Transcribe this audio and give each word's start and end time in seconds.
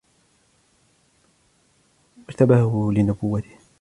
وَاجْتَبَاهُ 2.27 2.91
لِنُبُوَّتِهِ 2.93 3.57